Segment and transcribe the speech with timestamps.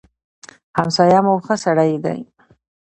[0.77, 2.19] همسايه مو ښه سړی دی.